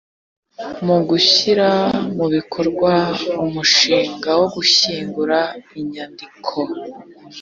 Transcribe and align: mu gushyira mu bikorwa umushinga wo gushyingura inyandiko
mu 0.85 0.97
gushyira 1.09 1.69
mu 2.15 2.25
bikorwa 2.35 2.91
umushinga 3.45 4.29
wo 4.39 4.47
gushyingura 4.55 5.37
inyandiko 5.79 6.57